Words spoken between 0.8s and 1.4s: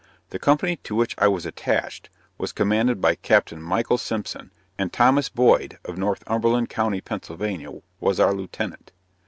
which I